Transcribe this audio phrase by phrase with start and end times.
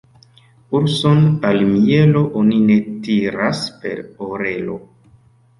[0.79, 1.19] Urson
[1.49, 4.83] al mielo oni ne tiras per orelo.